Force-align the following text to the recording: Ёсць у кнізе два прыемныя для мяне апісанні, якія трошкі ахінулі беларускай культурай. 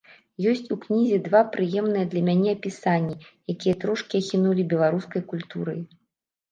Ёсць 0.51 0.71
у 0.75 0.77
кнізе 0.85 1.19
два 1.27 1.41
прыемныя 1.57 2.09
для 2.13 2.23
мяне 2.31 2.49
апісанні, 2.57 3.15
якія 3.57 3.75
трошкі 3.85 4.13
ахінулі 4.25 4.69
беларускай 4.75 5.21
культурай. 5.35 5.79